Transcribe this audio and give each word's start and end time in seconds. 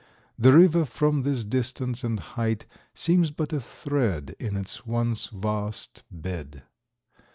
The 0.35 0.51
river 0.51 0.83
from 0.83 1.21
this 1.21 1.43
distance 1.45 2.03
and 2.03 2.19
height 2.19 2.65
seems 2.95 3.29
but 3.29 3.53
a 3.53 3.59
thread 3.59 4.35
in 4.39 4.57
its 4.57 4.83
once 4.83 5.27
vast 5.27 6.01
bed. 6.09 6.63